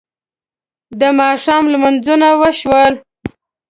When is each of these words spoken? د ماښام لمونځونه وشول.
د 0.99 1.01
ماښام 1.19 1.63
لمونځونه 1.73 2.27
وشول. 2.41 2.91